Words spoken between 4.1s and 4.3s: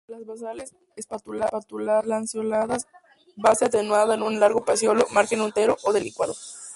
en